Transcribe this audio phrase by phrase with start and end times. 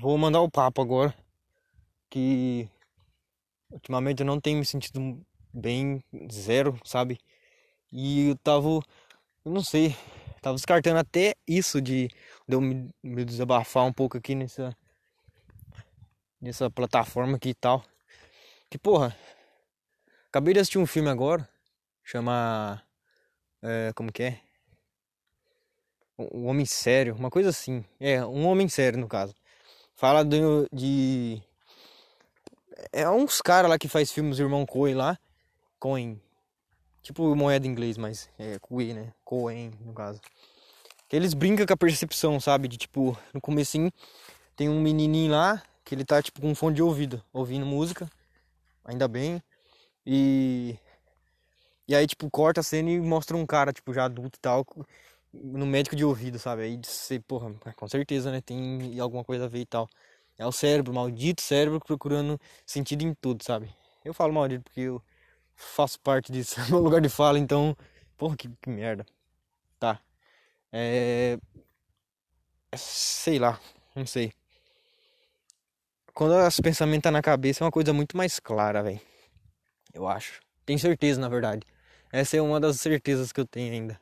[0.00, 1.14] vou mandar o papo agora.
[2.08, 2.68] Que
[3.70, 7.18] ultimamente eu não tenho me sentido bem, zero, sabe?
[7.92, 8.68] E eu tava,
[9.44, 9.94] eu não sei,
[10.40, 12.08] tava descartando até isso de,
[12.48, 14.76] de eu me, me desabafar um pouco aqui nessa,
[16.40, 17.84] nessa plataforma aqui e tal.
[18.68, 19.16] Que porra,
[20.28, 21.48] acabei de assistir um filme agora,
[22.04, 22.82] chama.
[23.62, 24.40] É, como que é?
[26.18, 27.84] Um Homem Sério, uma coisa assim.
[27.98, 29.34] É, um Homem Sério no caso.
[30.00, 31.42] Fala do, de.
[32.90, 35.18] É uns caras lá que faz filmes, irmão Coen lá.
[35.78, 36.18] Coen.
[37.02, 39.12] Tipo moeda em inglês, mas é Coen, né?
[39.22, 40.18] Coen, no caso.
[41.06, 42.66] Que eles brincam com a percepção, sabe?
[42.66, 43.92] De tipo, no comecinho
[44.56, 48.10] tem um menininho lá que ele tá tipo com um fone de ouvido, ouvindo música.
[48.86, 49.42] Ainda bem.
[50.06, 50.78] E.
[51.86, 54.64] E aí, tipo, corta a cena e mostra um cara, tipo, já adulto e tal,
[55.32, 56.62] no médico de ouvido, sabe?
[56.62, 58.40] Aí você, porra, com certeza, né?
[58.40, 59.88] Tem alguma coisa a ver e tal.
[60.38, 63.74] É o cérebro, maldito cérebro, procurando sentido em tudo, sabe?
[64.04, 65.02] Eu falo maldito porque eu
[65.54, 67.76] faço parte disso, é meu lugar de fala, então,
[68.16, 69.06] porra, que, que merda.
[69.78, 70.00] Tá.
[70.72, 71.38] É...
[72.76, 73.60] Sei lá,
[73.94, 74.32] não sei.
[76.14, 79.00] Quando esse pensamento tá na cabeça é uma coisa muito mais clara, velho.
[79.92, 80.40] Eu acho.
[80.66, 81.66] Tenho certeza, na verdade.
[82.12, 83.98] Essa é uma das certezas que eu tenho ainda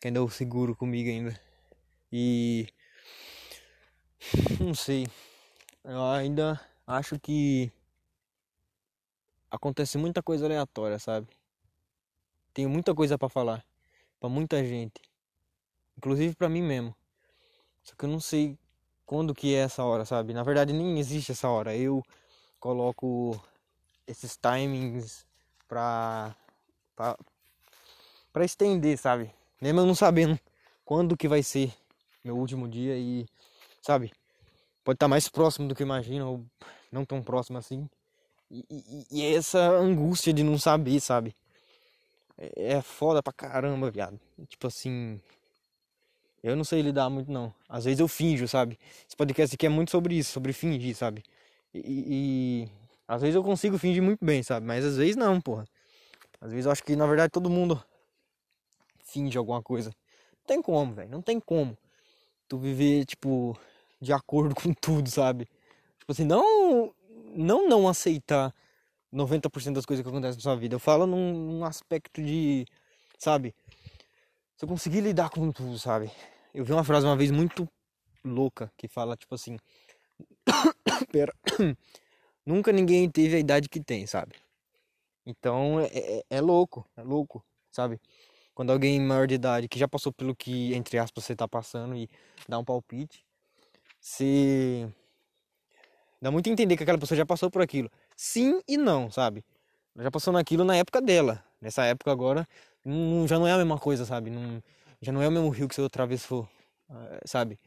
[0.00, 1.38] que ainda eu seguro comigo ainda.
[2.12, 2.68] E
[4.60, 5.06] não sei.
[5.84, 7.72] Eu ainda acho que
[9.50, 11.28] acontece muita coisa aleatória, sabe?
[12.52, 13.64] Tenho muita coisa para falar
[14.20, 15.00] para muita gente,
[15.96, 16.94] inclusive para mim mesmo.
[17.82, 18.58] Só que eu não sei
[19.04, 20.34] quando que é essa hora, sabe?
[20.34, 21.76] Na verdade nem existe essa hora.
[21.76, 22.02] Eu
[22.58, 23.40] coloco
[24.06, 25.26] esses timings
[25.68, 26.34] pra
[28.32, 29.32] pra estender, sabe?
[29.60, 30.38] Mesmo eu não sabendo
[30.84, 31.72] quando que vai ser
[32.24, 33.26] meu último dia e,
[33.80, 34.12] sabe,
[34.84, 36.44] pode estar mais próximo do que imagina ou
[36.90, 37.88] não tão próximo assim.
[38.50, 41.34] E, e, e essa angústia de não saber, sabe?
[42.38, 44.20] É, é foda pra caramba, viado.
[44.48, 45.20] Tipo assim.
[46.42, 47.52] Eu não sei lidar muito, não.
[47.68, 48.78] Às vezes eu finjo, sabe?
[49.06, 51.24] Esse podcast aqui é muito sobre isso, sobre fingir, sabe?
[51.74, 52.68] E, e,
[53.08, 54.64] às vezes eu consigo fingir muito bem, sabe?
[54.64, 55.64] Mas às vezes não, porra.
[56.40, 57.82] Às vezes eu acho que na verdade todo mundo
[59.06, 59.90] finge alguma coisa.
[59.90, 61.10] Não tem como, velho.
[61.10, 61.76] Não tem como.
[62.48, 63.58] Tu viver, tipo,
[64.00, 65.48] de acordo com tudo, sabe?
[65.98, 66.94] Tipo assim, não
[67.34, 68.54] não não aceitar
[69.12, 70.74] 90% das coisas que acontecem na sua vida.
[70.74, 72.66] Eu falo num, num aspecto de,
[73.18, 73.54] sabe?
[74.56, 76.10] Se eu conseguir lidar com tudo, sabe?
[76.54, 77.68] Eu vi uma frase uma vez muito
[78.24, 79.58] louca que fala, tipo assim.
[81.12, 81.32] Pera.
[82.44, 84.34] Nunca ninguém teve a idade que tem, sabe?
[85.26, 88.00] Então é, é, é louco, é louco, sabe?
[88.56, 91.94] Quando alguém maior de idade, que já passou pelo que, entre aspas, você tá passando
[91.94, 92.08] e
[92.48, 93.22] dá um palpite,
[94.00, 94.88] se
[96.22, 97.90] dá muito a entender que aquela pessoa já passou por aquilo.
[98.16, 99.44] Sim e não, sabe?
[99.94, 101.44] Já passou naquilo na época dela.
[101.60, 102.48] Nessa época agora,
[102.82, 104.30] não, já não é a mesma coisa, sabe?
[104.30, 104.62] Não,
[105.02, 106.48] já não é o mesmo rio que você atravessou,
[106.90, 107.58] eh, sabe?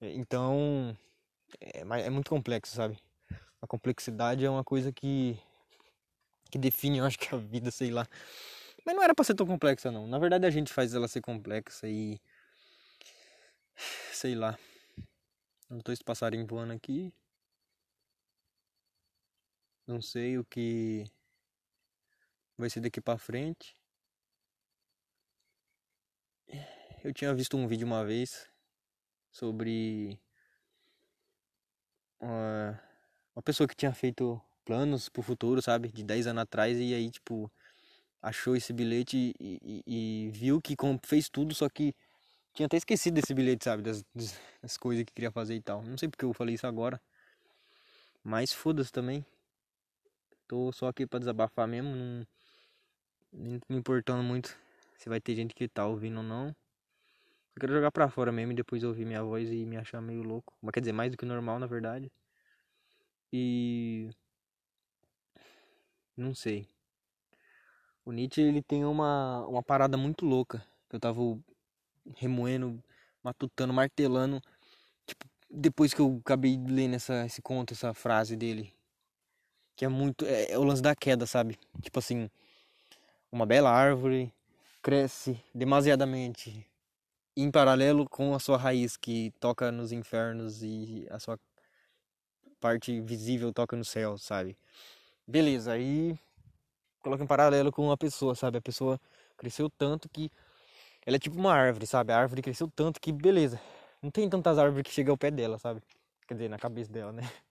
[0.00, 0.96] Então,
[1.60, 2.96] é, é muito complexo, sabe?
[3.60, 5.38] A complexidade é uma coisa que
[6.50, 8.06] que define, eu acho que a vida, sei lá.
[8.86, 10.06] Mas não era pra ser tão complexa, não.
[10.06, 12.20] Na verdade, a gente faz ela ser complexa e.
[14.12, 14.56] Sei lá.
[15.68, 17.12] Não tô esse passarinho voando aqui.
[19.86, 21.04] Não sei o que
[22.56, 23.76] vai ser daqui pra frente.
[27.02, 28.48] Eu tinha visto um vídeo uma vez
[29.32, 30.18] sobre
[32.20, 32.80] uma,
[33.34, 35.88] uma pessoa que tinha feito planos pro futuro, sabe?
[35.88, 37.50] De 10 anos atrás e aí, tipo,
[38.26, 41.94] achou esse bilhete e, e, e, viu que fez tudo, só que
[42.52, 43.82] tinha até esquecido desse bilhete, sabe?
[43.82, 44.04] Das,
[44.60, 45.82] das coisas que queria fazer e tal.
[45.82, 47.00] Não sei porque eu falei isso agora.
[48.24, 49.24] Mas foda-se também.
[50.48, 51.94] Tô só aqui pra desabafar mesmo.
[51.94, 52.26] Não,
[53.32, 54.56] me importando muito
[54.98, 56.48] se vai ter gente que tá ouvindo ou não.
[56.48, 60.22] Eu quero jogar pra fora mesmo e depois ouvir minha voz e me achar meio
[60.22, 60.52] louco.
[60.60, 62.10] Mas quer dizer, mais do que normal, na verdade.
[63.32, 64.10] E.
[66.16, 66.68] Não sei.
[68.06, 70.64] O Nietzsche ele tem uma, uma parada muito louca.
[70.92, 71.20] Eu tava
[72.16, 72.80] remoendo,
[73.20, 74.40] matutando, martelando.
[75.04, 78.72] Tipo, depois que eu acabei lendo essa, esse conto, essa frase dele.
[79.74, 80.24] Que é muito.
[80.24, 81.58] É, é o lance da queda, sabe?
[81.82, 82.30] Tipo assim.
[83.32, 84.32] Uma bela árvore
[84.80, 86.64] cresce demasiadamente
[87.36, 91.38] em paralelo com a sua raiz que toca nos infernos e a sua
[92.60, 94.56] parte visível toca no céu, sabe?
[95.26, 96.16] Beleza, aí
[97.06, 98.58] coloca em paralelo com uma pessoa, sabe?
[98.58, 99.00] A pessoa
[99.36, 100.28] cresceu tanto que
[101.06, 102.12] ela é tipo uma árvore, sabe?
[102.12, 103.60] A árvore cresceu tanto que beleza.
[104.02, 105.80] Não tem tantas árvores que chegam ao pé dela, sabe?
[106.26, 107.22] Quer dizer, na cabeça dela, né?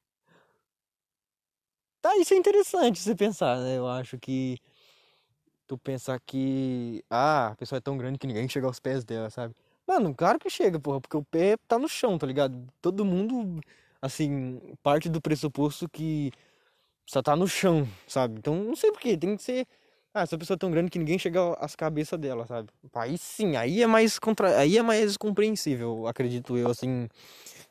[2.01, 3.79] Tá, isso é interessante você pensar, né?
[3.79, 4.59] Eu acho que
[5.65, 9.31] tu pensar que ah, a pessoa é tão grande que ninguém chega aos pés dela,
[9.31, 9.55] sabe?
[9.87, 12.67] Mano, claro que chega, porra, porque o pé tá no chão, tá ligado?
[12.79, 13.59] Todo mundo,
[13.99, 16.31] assim, parte do pressuposto que
[17.05, 18.35] só tá no chão, sabe?
[18.39, 19.67] Então, não sei porquê, tem que ser.
[20.13, 22.69] Ah, essa pessoa é tão grande que ninguém chega às cabeças dela, sabe?
[22.93, 24.57] Aí sim, aí é mais contra...
[24.57, 27.09] aí é mais compreensível, acredito eu, assim,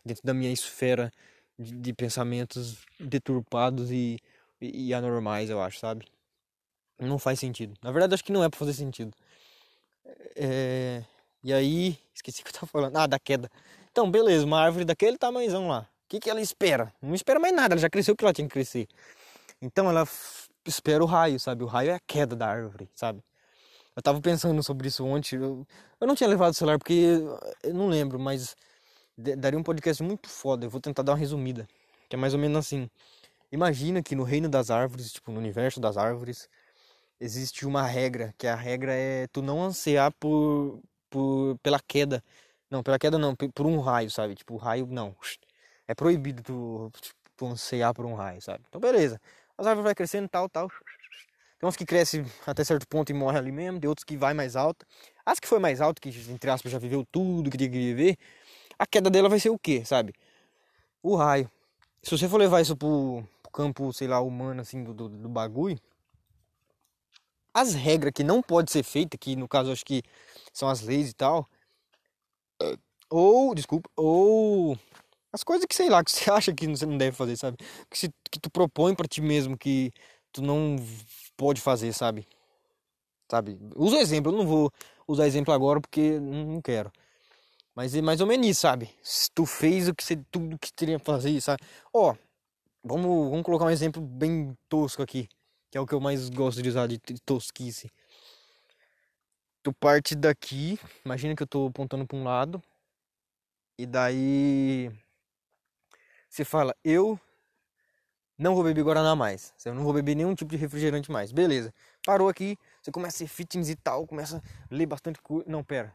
[0.05, 1.11] dentro da minha esfera
[1.59, 4.19] de, de pensamentos deturpados e,
[4.61, 6.07] e, e anormais, eu acho, sabe?
[6.99, 7.75] Não faz sentido.
[7.83, 9.13] Na verdade, acho que não é pra fazer sentido.
[10.37, 11.03] É...
[11.43, 12.97] E aí, esqueci o que eu tava falando.
[12.97, 13.51] Ah, da queda.
[13.91, 15.89] Então, beleza, uma árvore daquele tamanhozão lá.
[16.05, 16.93] O que, que ela espera?
[17.01, 18.87] Não espera mais nada, ela já cresceu o que ela tinha que crescer.
[19.65, 20.07] Então ela
[20.67, 21.65] espera o raio, sabe?
[21.65, 23.23] O raio é a queda da árvore, sabe?
[23.97, 25.37] Eu tava pensando sobre isso ontem.
[25.37, 25.67] Eu,
[26.01, 27.19] eu não tinha levado o celular porque
[27.63, 28.55] eu não lembro, mas
[29.17, 30.67] daria um podcast muito foda.
[30.67, 31.67] Eu vou tentar dar uma resumida.
[32.09, 32.91] Que é mais ou menos assim.
[33.51, 36.49] Imagina que no reino das árvores, tipo, no universo das árvores,
[37.21, 42.23] existe uma regra, que a regra é tu não ansiar por, por pela queda.
[42.71, 44.35] Não, pela queda não, por um raio, sabe?
[44.35, 45.17] Tipo, o raio não.
[45.89, 46.93] É proibido tu,
[47.37, 48.65] tu ansiar por um raio, sabe?
[48.69, 49.21] Então beleza.
[49.57, 50.69] As árvores vai crescendo tal, tal.
[51.59, 54.35] Tem uns que crescem até certo ponto e morrem ali mesmo, tem outros que vai
[54.35, 54.85] mais alto.
[55.25, 58.19] As que foi mais alto, que entre aspas já viveu tudo que tinha que viver,
[58.79, 60.13] a queda dela vai ser o quê, sabe?
[61.03, 61.51] O raio.
[62.03, 65.29] Se você for levar isso pro, pro campo, sei lá, humano, assim, do, do, do,
[65.29, 65.79] bagulho,
[67.55, 70.03] as regras que não pode ser feita, que no caso acho que
[70.53, 71.49] são as leis e tal,
[73.09, 74.79] ou, desculpa, ou
[75.35, 77.57] as coisas que, sei lá, que você acha que você não deve fazer, sabe?
[77.91, 79.93] Que, se, que tu propõe para ti mesmo que
[80.33, 80.77] tu não
[81.37, 82.25] pode fazer, sabe?
[83.29, 83.59] Sabe?
[83.75, 84.71] Usa exemplo, eu não vou
[85.09, 86.93] usar exemplo agora porque não quero.
[87.75, 88.89] Mas é mais ou menos isso, sabe?
[89.03, 91.61] Se tu fez o que você, tudo que teria que fazer, sabe?
[91.93, 92.15] Ó,
[92.85, 95.29] vamos, vamos colocar um exemplo bem tosco aqui,
[95.69, 97.91] que é o que eu mais gosto de usar de tosquice.
[99.65, 102.63] Tu parte daqui, imagina que eu tô apontando para um lado,
[103.77, 104.93] e daí
[106.35, 107.19] você fala, eu
[108.37, 109.55] não vou beber Guaraná mais.
[109.65, 111.31] Eu não vou beber nenhum tipo de refrigerante mais.
[111.31, 111.73] Beleza.
[112.05, 115.45] Parou aqui, você começa a ser fitness e tal, começa a ler bastante coisa.
[115.49, 115.95] Não, pera.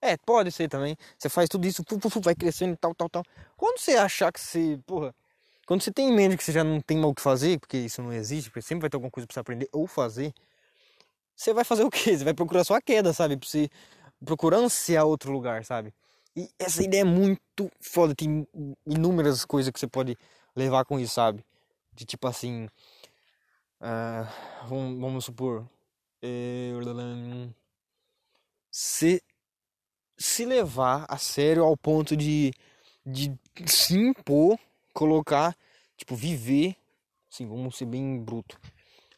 [0.00, 0.96] É, pode ser também.
[1.18, 1.82] Você faz tudo isso,
[2.22, 3.22] vai crescendo e tal, tal, tal.
[3.58, 5.14] Quando você achar que você, porra,
[5.66, 7.76] quando você tem em mente que você já não tem mal o que fazer, porque
[7.76, 10.32] isso não existe, porque sempre vai ter alguma coisa pra você aprender ou fazer,
[11.36, 12.16] você vai fazer o quê?
[12.16, 13.36] Você vai procurar sua queda, sabe?
[13.36, 13.68] Pra você
[14.24, 15.92] procurar ansiar outro lugar, sabe?
[16.36, 18.14] E essa ideia é muito foda.
[18.14, 18.46] Tem
[18.86, 20.16] inúmeras coisas que você pode
[20.54, 21.44] levar com isso, sabe?
[21.92, 22.66] De tipo assim.
[23.80, 25.68] Uh, vamos, vamos supor.
[28.70, 29.22] Se
[30.16, 32.52] se levar a sério ao ponto de,
[33.04, 33.36] de
[33.66, 34.58] se impor,
[34.92, 35.56] colocar,
[35.96, 36.76] tipo, viver,
[37.30, 38.58] assim, vamos ser bem bruto,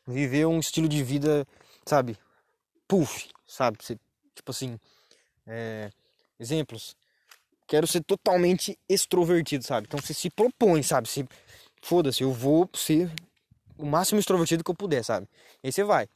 [0.06, 1.46] viver um estilo de vida,
[1.84, 2.18] sabe,
[2.88, 3.98] puff, sabe, você,
[4.34, 4.78] tipo assim,
[5.46, 5.90] é,
[6.38, 6.96] exemplos,
[7.66, 11.26] quero ser totalmente extrovertido, sabe, então você se propõe, sabe, se,
[11.82, 13.10] foda-se, eu vou ser
[13.78, 15.28] o máximo extrovertido que eu puder, sabe,
[15.62, 16.08] e aí você vai,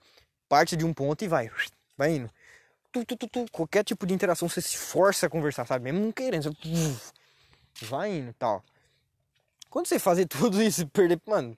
[0.49, 1.50] parte de um ponto e vai,
[1.97, 2.31] vai indo,
[2.93, 5.85] tu, tu, tu, tu, qualquer tipo de interação você se força a conversar, sabe?
[5.85, 8.64] Mesmo não querendo, você vai indo tal.
[9.69, 11.57] Quando você fazer tudo isso perder, mano,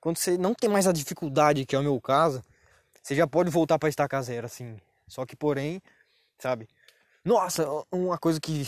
[0.00, 2.42] quando você não tem mais a dificuldade, que é o meu caso,
[3.02, 4.76] você já pode voltar para estacar zero, assim.
[5.08, 5.82] Só que, porém,
[6.38, 6.68] sabe?
[7.24, 8.64] Nossa, uma coisa que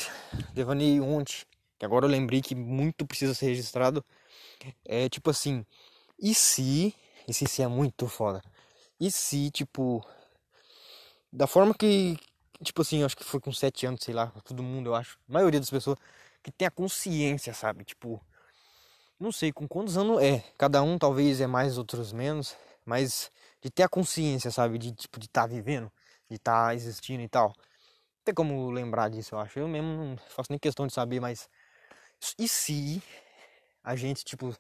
[0.55, 1.45] devanei ontem,
[1.79, 4.03] que agora eu lembrei que muito precisa ser registrado,
[4.83, 5.63] é tipo assim,
[6.19, 6.95] e se,
[7.29, 8.43] e se, se é muito foda,
[8.99, 10.03] e se, tipo,
[11.31, 12.17] da forma que,
[12.63, 15.33] tipo assim, acho que foi com sete anos, sei lá, todo mundo, eu acho, a
[15.35, 15.99] maioria das pessoas
[16.43, 17.85] que tem a consciência, sabe?
[17.85, 18.25] Tipo,
[19.21, 23.71] não sei com quantos anos é, cada um talvez é mais, outros menos, mas de
[23.71, 24.79] ter a consciência, sabe?
[24.79, 25.93] De tipo de estar tá vivendo,
[26.31, 27.55] de estar tá existindo e tal.
[28.27, 29.57] Tem como lembrar disso, eu acho.
[29.61, 31.49] Eu mesmo não faço nem questão de saber, mas
[32.37, 33.01] e se
[33.85, 34.53] a gente, tipo,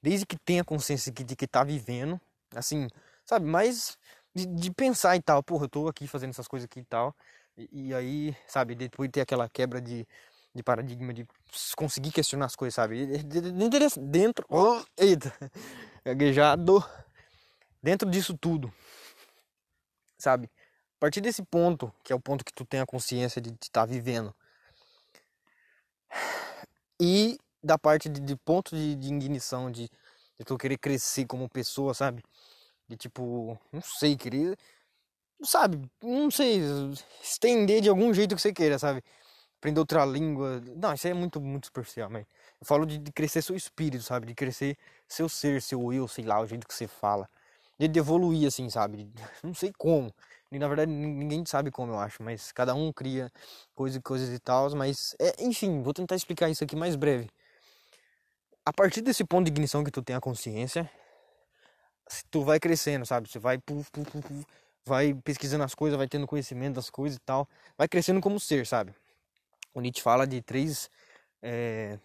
[0.00, 2.20] desde que tenha consciência de que tá vivendo,
[2.54, 2.86] assim,
[3.24, 3.98] sabe, mais
[4.32, 7.12] de, de, pensar e tal, porra, eu tô aqui fazendo essas coisas aqui e tal.
[7.56, 10.06] E, e aí, sabe, depois de ter aquela quebra de,
[10.54, 11.26] de paradigma, de
[11.76, 13.04] conseguir questionar as coisas, sabe?
[14.00, 14.46] Dentro.
[14.48, 15.34] Oh, eita!
[16.04, 16.84] Gaguejado.
[17.82, 18.72] Dentro disso tudo,
[20.16, 20.48] sabe?
[20.98, 23.82] A partir desse ponto, que é o ponto que tu tem a consciência de estar
[23.82, 24.34] tá vivendo,
[27.00, 29.88] e da parte de, de ponto de, de ignição, de,
[30.38, 32.22] de tu querer crescer como pessoa, sabe?
[32.88, 34.56] De tipo, não sei, queria.
[35.42, 36.60] Sabe, não sei,
[37.22, 39.02] estender de algum jeito que você queira, sabe?
[39.58, 40.62] aprender outra língua.
[40.76, 42.26] Não, isso aí é muito, muito superficial, mas
[42.60, 44.26] eu falo de, de crescer seu espírito, sabe?
[44.26, 44.76] De crescer
[45.06, 47.28] seu ser, seu eu, sei lá, o jeito que você fala.
[47.78, 49.10] De, de evoluir, assim, sabe?
[49.42, 50.12] Não sei como.
[50.50, 52.22] E, na verdade, ninguém sabe como, eu acho.
[52.22, 53.30] Mas cada um cria
[53.74, 54.70] coisas, coisas e tal.
[54.74, 57.28] Mas, é, enfim, vou tentar explicar isso aqui mais breve.
[58.64, 60.90] A partir desse ponto de ignição que tu tem a consciência,
[62.30, 63.28] tu vai crescendo, sabe?
[63.28, 64.46] Você vai, puf, puf, puf,
[64.84, 67.48] vai pesquisando as coisas, vai tendo conhecimento das coisas e tal.
[67.76, 68.94] Vai crescendo como ser, sabe?
[69.74, 70.90] O Nietzsche fala de três,
[71.42, 71.98] é,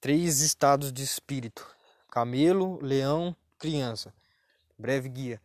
[0.00, 1.66] três estados de espírito:
[2.10, 4.14] camelo, leão, criança.
[4.78, 5.40] Breve guia.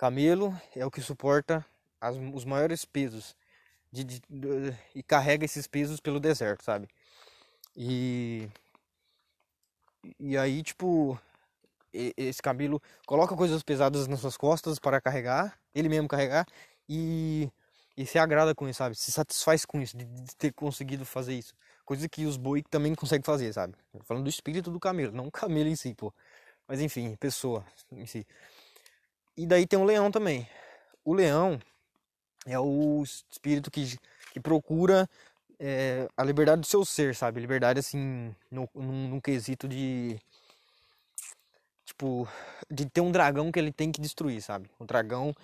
[0.00, 1.62] Camelo é o que suporta
[2.00, 3.36] as, os maiores pesos
[3.92, 6.88] de, de, de, e carrega esses pesos pelo deserto, sabe?
[7.76, 8.48] E
[10.18, 11.20] e aí tipo
[11.92, 16.46] esse camelo coloca coisas pesadas nas suas costas para carregar, ele mesmo carregar
[16.88, 17.50] e
[17.94, 18.94] e se agrada com isso, sabe?
[18.94, 21.52] Se satisfaz com isso, de, de ter conseguido fazer isso.
[21.84, 23.74] Coisa que os boi também conseguem fazer, sabe?
[24.04, 26.10] Falando do espírito do camelo, não o camelo em si, pô.
[26.66, 28.26] Mas enfim, pessoa em si.
[29.36, 30.48] E daí tem o leão também.
[31.04, 31.60] O leão
[32.46, 33.98] é o espírito que,
[34.32, 35.08] que procura
[35.58, 37.40] é, a liberdade do seu ser, sabe?
[37.40, 40.18] Liberdade, assim, num, num quesito de.
[41.84, 42.28] Tipo,
[42.70, 44.70] de ter um dragão que ele tem que destruir, sabe?
[44.78, 45.34] O dragão.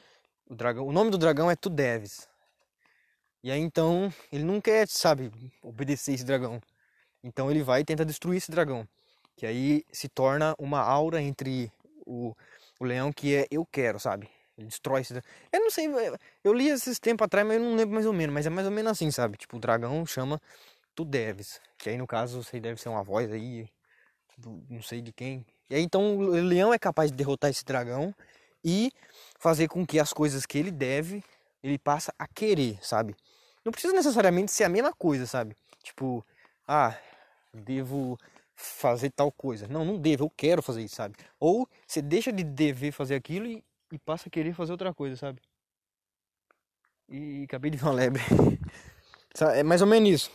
[0.48, 2.28] O, dragão, o nome do dragão é Tu Deves.
[3.42, 5.30] E aí então ele não quer, sabe,
[5.62, 6.60] obedecer esse dragão.
[7.22, 8.88] Então ele vai e tenta destruir esse dragão.
[9.36, 11.70] Que aí se torna uma aura entre
[12.06, 12.34] o,
[12.78, 14.28] o leão que é eu quero, sabe?
[14.56, 15.14] Ele destrói esse.
[15.52, 15.88] Eu não sei,
[16.42, 18.33] eu li esses tempos atrás, mas eu não lembro mais ou menos.
[18.33, 19.37] Mas é mais ou menos assim, sabe?
[19.37, 20.40] Tipo, o dragão chama
[20.95, 21.61] Tu Deves.
[21.76, 23.68] Que aí no caso você deve ser uma voz aí,
[24.38, 25.45] do, não sei de quem.
[25.68, 28.14] E aí então o leão é capaz de derrotar esse dragão
[28.64, 28.90] e
[29.38, 31.23] fazer com que as coisas que ele deve,
[31.62, 33.14] ele passa a querer, sabe?
[33.64, 35.54] Não precisa necessariamente ser a mesma coisa, sabe?
[35.83, 36.25] Tipo,
[36.66, 36.97] ah,
[37.52, 38.18] devo
[38.56, 39.68] fazer tal coisa.
[39.68, 41.14] Não, não devo, eu quero fazer isso, sabe?
[41.38, 45.16] Ou você deixa de dever fazer aquilo e, e passa a querer fazer outra coisa,
[45.16, 45.40] sabe?
[47.08, 48.22] E acabei de ver uma lebre.
[49.54, 50.30] é mais ou menos isso.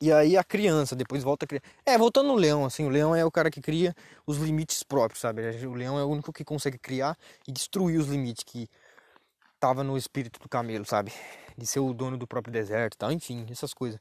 [0.00, 1.62] E aí a criança, depois volta a criar.
[1.84, 3.92] É, voltando no leão, assim, o leão é o cara que cria
[4.24, 5.42] os limites próprios, sabe?
[5.66, 8.68] O leão é o único que consegue criar e destruir os limites que
[9.58, 11.12] tava no espírito do camelo, sabe?
[11.56, 14.00] De ser o dono do próprio deserto tal, enfim, essas coisas.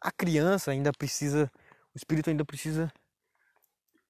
[0.00, 1.50] A criança ainda precisa,
[1.96, 2.92] o espírito ainda precisa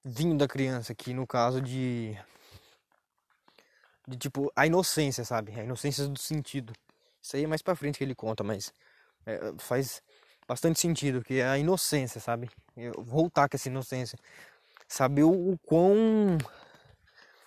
[0.04, 2.18] vir da criança, aqui no caso de
[4.08, 5.52] de tipo a inocência, sabe?
[5.52, 6.72] A inocência do sentido.
[7.22, 8.74] Isso aí é mais para frente que ele conta, mas
[9.24, 10.02] é, faz
[10.48, 12.50] bastante sentido que é a inocência, sabe?
[12.76, 14.18] Eu voltar com essa inocência,
[14.88, 16.38] saber o, o quão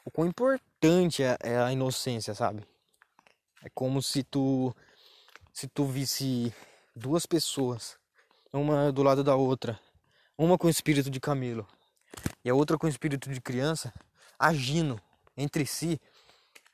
[0.05, 2.65] o quão importante é, é a inocência, sabe?
[3.62, 4.74] É como se tu
[5.51, 6.53] se tu visse
[6.96, 7.98] duas pessoas,
[8.53, 9.77] uma do lado da outra,
[10.39, 11.67] uma com espírito de camelo
[12.43, 13.93] e a outra com espírito de criança,
[14.38, 15.00] agindo
[15.38, 16.00] entre si,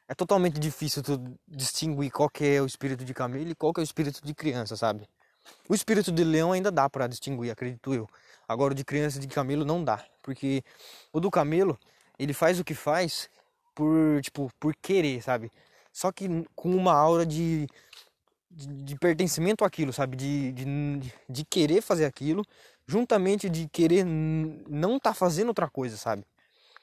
[0.08, 3.82] é totalmente difícil tu distinguir qual que é o espírito de camelo e qual que
[3.82, 5.10] é o espírito de criança, sabe?
[5.68, 8.08] O espírito de leão ainda dá para distinguir, acredito eu.
[8.48, 10.64] Agora o de criança e de camelo não dá, porque
[11.12, 11.78] o do camelo,
[12.18, 13.30] ele faz o que faz
[13.74, 15.52] por, tipo, por querer, sabe?
[15.96, 17.66] só que com uma aura de,
[18.52, 20.18] de, de pertencimento àquilo, sabe?
[20.18, 20.66] De, de,
[21.30, 22.44] de, querer fazer aquilo,
[22.88, 26.26] juntamente de querer não tá fazendo outra coisa, sabe?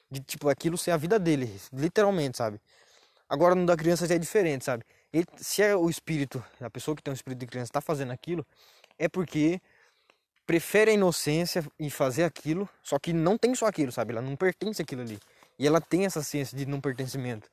[0.09, 2.59] De tipo, aquilo ser a vida dele, literalmente, sabe?
[3.27, 4.83] Agora no da criança já é diferente, sabe?
[5.11, 8.11] Ele, se é o espírito, a pessoa que tem um espírito de criança está fazendo
[8.11, 8.45] aquilo,
[8.97, 9.61] é porque
[10.45, 14.11] prefere a inocência e fazer aquilo, só que não tem só aquilo, sabe?
[14.11, 15.19] Ela não pertence àquilo ali.
[15.57, 17.49] E ela tem essa ciência de não pertencimento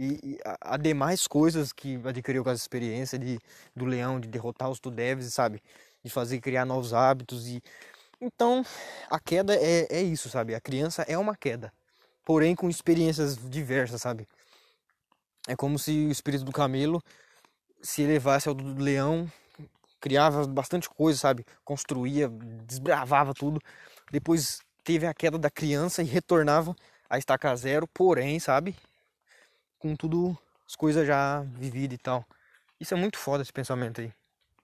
[0.00, 3.38] e, e a, a, demais coisas que adquiriu com essa experiência de,
[3.76, 5.62] do leão, de derrotar os Tudevs, sabe?
[6.02, 7.62] De fazer criar novos hábitos e
[8.18, 8.64] então
[9.10, 10.54] a queda é, é isso, sabe?
[10.54, 11.70] A criança é uma queda,
[12.24, 14.26] porém com experiências diversas, sabe?
[15.46, 17.02] É como se o espírito do camelo
[17.82, 19.30] se elevasse ao do leão,
[20.00, 21.44] criava bastante coisa, sabe?
[21.62, 22.28] Construía,
[22.66, 23.60] desbravava tudo.
[24.10, 26.74] Depois teve a queda da criança e retornava
[27.08, 28.74] a estaca zero, porém, sabe?
[29.80, 32.24] Com tudo as coisas já vividas e tal.
[32.78, 34.12] Isso é muito foda esse pensamento aí.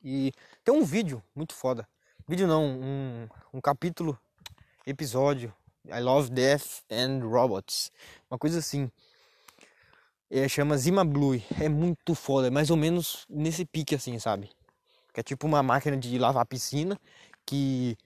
[0.04, 0.32] E
[0.62, 1.88] tem um vídeo muito foda.
[2.28, 4.16] Vídeo não, um, um capítulo,
[4.86, 5.52] episódio.
[5.86, 7.90] I Love Death and Robots.
[8.30, 8.90] Uma coisa assim.
[10.30, 11.40] É, chama Zima Blue.
[11.60, 12.48] É muito foda.
[12.48, 14.50] É mais ou menos nesse pique assim, sabe?
[15.12, 17.00] Que é tipo uma máquina de lavar piscina
[17.44, 17.96] que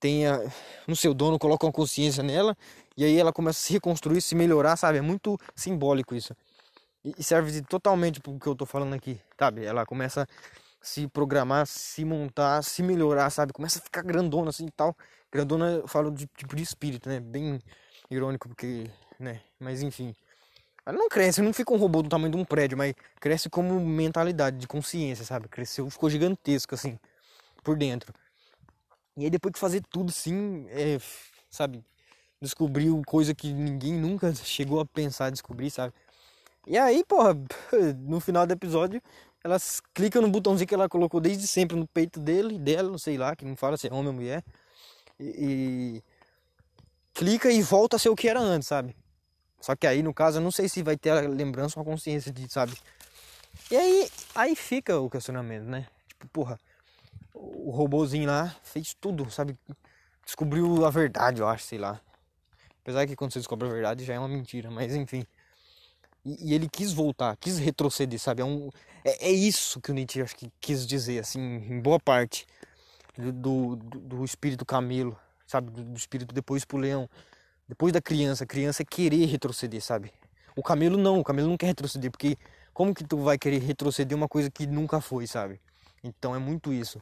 [0.00, 0.40] tenha
[0.86, 2.56] no seu dono coloca uma consciência nela
[2.98, 4.98] e aí ela começa a se reconstruir, se melhorar, sabe?
[4.98, 6.34] É muito simbólico isso.
[7.04, 9.64] E serve totalmente pro que eu tô falando aqui, sabe?
[9.64, 10.26] Ela começa
[10.82, 13.52] se programar, se montar, se melhorar, sabe?
[13.52, 14.96] Começa a ficar grandona assim e tal.
[15.30, 17.20] Grandona, eu falo de tipo de espírito, né?
[17.20, 17.60] Bem
[18.10, 19.42] irônico, porque, né?
[19.60, 20.12] Mas enfim.
[20.84, 23.78] Ela não cresce, não fica um robô do tamanho de um prédio, mas cresce como
[23.78, 25.46] mentalidade, de consciência, sabe?
[25.46, 26.98] Cresceu, ficou gigantesco, assim,
[27.62, 28.12] por dentro.
[29.16, 30.98] E aí depois de fazer tudo, sim, é,
[31.48, 31.84] sabe?
[32.40, 35.92] Descobriu coisa que ninguém nunca chegou a pensar descobrir, sabe?
[36.66, 37.34] E aí, porra,
[37.98, 39.02] no final do episódio,
[39.42, 43.16] elas clicam no botãozinho que ela colocou desde sempre no peito dele, dela, não sei
[43.16, 44.44] lá, que não fala se é homem ou mulher.
[45.18, 46.02] E, e,
[47.14, 48.94] clica e volta a ser o que era antes, sabe?
[49.60, 51.84] Só que aí, no caso, eu não sei se vai ter a lembrança ou a
[51.84, 52.76] consciência disso, sabe?
[53.70, 55.86] E aí, aí fica o questionamento, né?
[56.08, 56.60] Tipo, porra,
[57.34, 59.56] o robozinho lá fez tudo, sabe?
[60.24, 62.00] Descobriu a verdade, eu acho, sei lá.
[62.82, 65.24] Apesar que quando você descobre a verdade já é uma mentira, mas enfim.
[66.24, 68.42] E, e ele quis voltar, quis retroceder, sabe?
[68.42, 68.70] É, um,
[69.04, 72.46] é, é, isso que o Nietzsche acho que quis dizer, assim, em boa parte
[73.16, 75.70] do, do, do espírito camelo, sabe?
[75.70, 77.08] Do, do, espírito depois pro leão.
[77.68, 80.12] Depois da criança, a criança é querer retroceder, sabe?
[80.56, 82.36] O camelo não, o camelo não quer retroceder, porque
[82.72, 85.60] como que tu vai querer retroceder uma coisa que nunca foi, sabe?
[86.02, 87.00] Então é muito isso.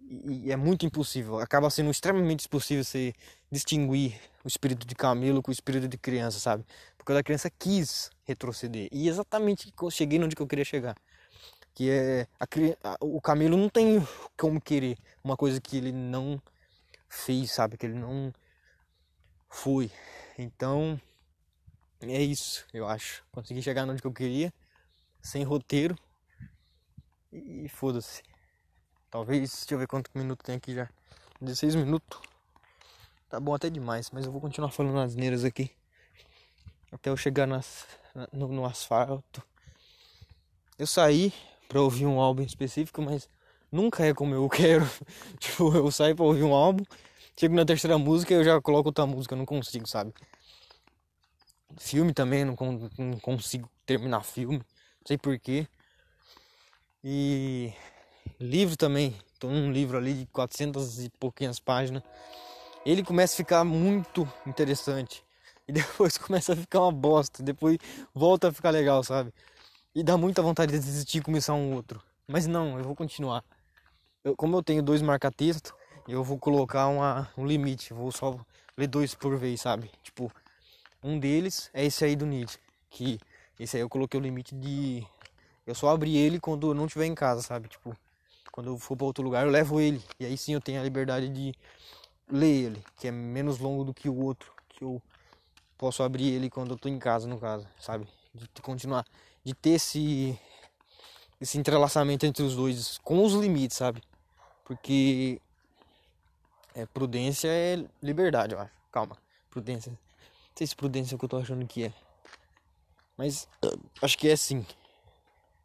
[0.00, 1.38] E, é muito impossível.
[1.38, 3.12] Acaba sendo extremamente impossível você
[3.50, 6.64] distinguir o espírito de camelo com o espírito de criança, sabe?
[6.96, 8.88] Porque a criança quis retroceder.
[8.92, 10.96] E exatamente eu cheguei onde eu queria chegar.
[11.74, 12.46] Que é a,
[12.90, 14.04] a, o camelo não tem
[14.36, 16.42] como querer uma coisa que ele não
[17.08, 17.76] fez, sabe?
[17.76, 18.32] Que ele não
[19.48, 19.90] foi.
[20.38, 21.00] Então
[22.00, 23.22] é isso, eu acho.
[23.30, 24.52] Consegui chegar onde eu queria,
[25.20, 25.96] sem roteiro.
[27.32, 28.22] E foda-se.
[29.10, 30.88] Talvez, deixa eu ver quanto minuto tem aqui já.
[31.40, 32.20] 16 minutos.
[33.28, 35.70] Tá bom até demais, mas eu vou continuar falando as neiras aqui.
[36.92, 37.86] Até eu chegar nas,
[38.32, 39.42] no, no asfalto.
[40.78, 41.32] Eu saí
[41.68, 43.28] pra ouvir um álbum específico, mas
[43.70, 44.88] nunca é como eu quero.
[45.38, 46.84] tipo, eu saio pra ouvir um álbum,
[47.36, 50.12] chego na terceira música e eu já coloco outra música, eu não consigo, sabe?
[51.78, 52.56] Filme também, não,
[52.98, 55.66] não consigo terminar filme, não sei porquê.
[57.02, 57.72] E
[58.38, 62.02] livro também, tô num livro ali de 400 e pouquinhas páginas.
[62.84, 65.24] Ele começa a ficar muito interessante
[65.66, 67.78] e depois começa a ficar uma bosta, depois
[68.14, 69.32] volta a ficar legal, sabe?
[69.94, 72.02] E dá muita vontade de desistir e começar um outro.
[72.28, 73.44] Mas não, eu vou continuar.
[74.22, 75.74] Eu, como eu tenho dois marca-texto,
[76.06, 78.38] eu vou colocar uma, um limite, vou só
[78.76, 79.90] ler dois por vez, sabe?
[80.02, 80.30] Tipo,
[81.02, 83.18] um deles é esse aí do Nietzsche, que
[83.58, 85.06] esse aí eu coloquei o limite de
[85.66, 87.68] eu só abri ele quando eu não estiver em casa, sabe?
[87.68, 87.96] Tipo,
[88.60, 90.02] quando eu for para outro lugar, eu levo ele.
[90.18, 91.54] E aí sim eu tenho a liberdade de
[92.30, 95.00] ler ele, que é menos longo do que o outro, que eu
[95.78, 98.06] posso abrir ele quando eu tô em casa, no caso, sabe?
[98.34, 99.06] De continuar,
[99.42, 100.38] de ter esse
[101.40, 104.02] esse entrelaçamento entre os dois com os limites, sabe?
[104.62, 105.40] Porque
[106.74, 108.72] é, prudência é liberdade, eu acho.
[108.92, 109.16] Calma,
[109.48, 109.90] prudência.
[109.90, 109.98] Não
[110.54, 111.92] sei se prudência é o que eu tô achando que é.
[113.16, 113.48] Mas
[114.02, 114.66] acho que é sim.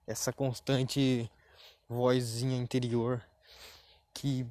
[0.08, 1.30] Essa constante
[1.88, 3.22] vozinha interior
[4.14, 4.46] que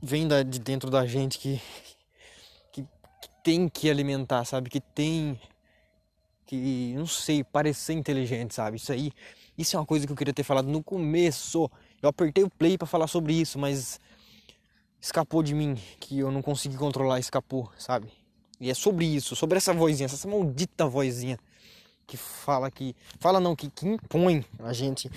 [0.00, 1.60] vem da, de dentro da gente que,
[2.72, 4.70] que, que tem que alimentar, sabe?
[4.70, 5.40] Que tem
[6.46, 8.76] que, não sei, parecer inteligente, sabe?
[8.76, 9.12] Isso aí,
[9.56, 11.70] isso é uma coisa que eu queria ter falado no começo.
[12.02, 13.98] Eu apertei o play para falar sobre isso, mas
[15.00, 18.08] escapou de mim, que eu não consegui controlar, escapou, sabe?
[18.60, 21.38] E é sobre isso, sobre essa vozinha, essa maldita vozinha
[22.06, 22.94] que fala que.
[23.18, 25.10] Fala não, que, que impõe a gente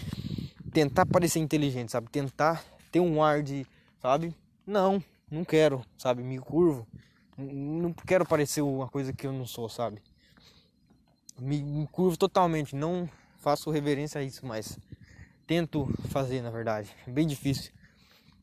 [0.75, 2.09] tentar parecer inteligente, sabe?
[2.09, 2.61] Tentar
[2.91, 3.65] ter um ar de,
[4.01, 4.35] sabe?
[4.67, 6.21] Não, não quero, sabe?
[6.21, 6.85] Me curvo.
[7.37, 10.01] Não quero parecer uma coisa que eu não sou, sabe?
[11.39, 14.77] Me, curvo totalmente, não faço reverência a isso, mas
[15.47, 16.93] tento fazer, na verdade.
[17.07, 17.71] É bem difícil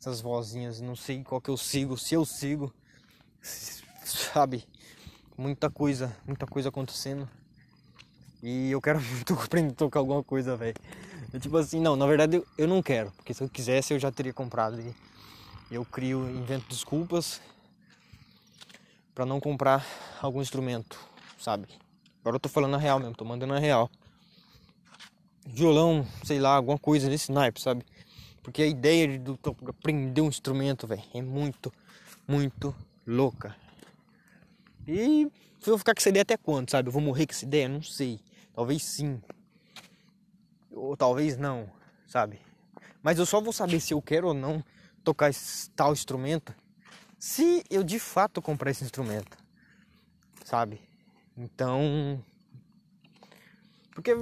[0.01, 2.73] essas vozinhas, não sei qual que eu sigo, se eu sigo,
[3.43, 4.67] sabe?
[5.37, 7.29] Muita coisa, muita coisa acontecendo.
[8.43, 10.77] E eu quero muito aprender a tocar alguma coisa, velho.
[11.33, 13.99] Eu, tipo assim, não, na verdade eu, eu não quero, porque se eu quisesse eu
[13.99, 14.79] já teria comprado.
[14.81, 14.95] E
[15.75, 17.41] eu crio, invento desculpas
[19.15, 19.87] para não comprar
[20.21, 20.99] algum instrumento,
[21.39, 21.67] sabe?
[22.21, 23.91] Agora eu tô falando a real mesmo, tô mandando a real.
[25.47, 27.85] Violão, sei lá, alguma coisa nesse naipe, sabe?
[28.43, 29.33] Porque a ideia de
[29.67, 31.73] aprender um instrumento, velho, é muito,
[32.29, 32.75] muito
[33.07, 33.57] louca.
[34.87, 35.31] E eu
[35.65, 36.89] vou ficar com essa ideia até quando, sabe?
[36.89, 37.69] Eu vou morrer com essa ideia?
[37.69, 38.21] Não sei.
[38.55, 39.21] Talvez sim
[40.73, 41.69] ou talvez não,
[42.07, 42.41] sabe?
[43.03, 44.65] Mas eu só vou saber se eu quero ou não
[45.03, 46.55] tocar esse tal instrumento
[47.19, 49.37] se eu de fato comprar esse instrumento,
[50.45, 50.81] sabe?
[51.37, 52.23] Então,
[53.95, 54.13] porque,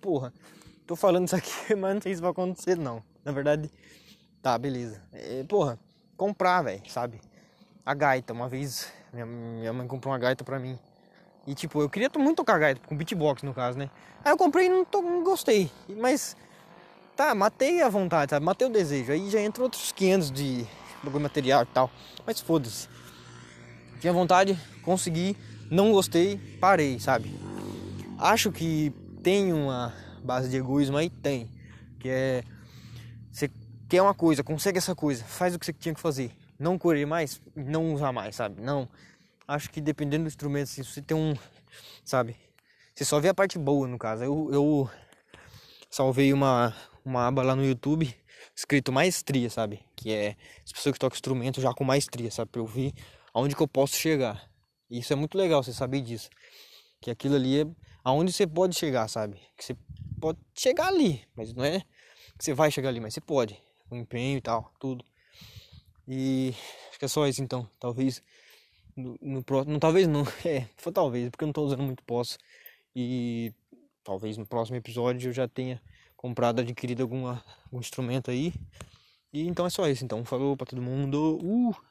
[0.00, 0.32] porra,
[0.86, 3.02] tô falando isso aqui, mas não sei se vai acontecer não.
[3.24, 3.70] Na verdade,
[4.42, 5.02] tá, beleza.
[5.12, 5.78] É, porra,
[6.16, 7.20] comprar, velho, sabe?
[7.84, 10.78] A gaita, uma vez minha, minha mãe comprou uma gaita pra mim.
[11.46, 13.90] E tipo, eu queria muito tocar gaita, com beatbox no caso, né?
[14.24, 15.70] Aí eu comprei e não, to, não gostei.
[15.98, 16.36] Mas
[17.16, 18.44] tá, matei a vontade, sabe?
[18.44, 19.12] Matei o desejo.
[19.12, 20.66] Aí já entra outros 500 de
[21.02, 21.90] bagulho material e tal.
[22.26, 22.88] Mas foda-se.
[24.00, 25.36] Tinha vontade, consegui,
[25.70, 27.34] não gostei, parei, sabe?
[28.18, 31.50] Acho que tem uma base de egoísmo aí, tem.
[31.98, 32.44] Que é.
[33.30, 33.50] Você
[33.88, 36.32] quer uma coisa, consegue essa coisa, faz o que você tinha que fazer.
[36.58, 38.60] Não correr mais, não usar mais, sabe?
[38.60, 38.88] Não.
[39.50, 41.34] Acho que dependendo do instrumento, se você tem um.
[42.04, 42.36] Sabe?
[42.94, 44.22] Você só vê a parte boa no caso.
[44.22, 44.90] Eu, eu
[45.90, 46.72] salvei uma,
[47.04, 48.14] uma aba lá no YouTube
[48.54, 49.80] escrito maestria, sabe?
[49.96, 52.48] Que é as pessoas que tocam instrumento já com maestria, sabe?
[52.52, 52.92] Pra eu ver
[53.34, 54.48] aonde que eu posso chegar.
[54.88, 56.30] E isso é muito legal você saber disso.
[57.00, 57.66] Que aquilo ali é
[58.04, 59.40] aonde você pode chegar, sabe?
[59.56, 59.76] Que você
[60.20, 61.80] pode chegar ali, mas não é
[62.38, 63.60] que você vai chegar ali, mas você pode.
[63.88, 65.04] Com empenho e tal, tudo.
[66.06, 66.54] E
[66.88, 67.68] acho que é só isso então.
[67.80, 68.22] Talvez
[68.96, 69.78] no, no próximo.
[69.78, 70.24] Talvez não.
[70.44, 72.38] É, foi talvez, porque eu não tô usando muito posso.
[72.94, 73.52] E
[74.04, 75.80] talvez no próximo episódio eu já tenha
[76.16, 78.52] comprado, adquirido alguma, algum instrumento aí.
[79.32, 80.04] E então é só isso.
[80.04, 81.38] Então, falou pra todo mundo.
[81.42, 81.74] Uh!